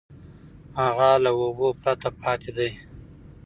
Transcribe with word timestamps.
هغه 0.81 1.09
له 1.23 1.31
اوبو 1.41 1.67
پرته 1.81 2.09
پاتې 2.21 2.51
دی. 2.57 2.69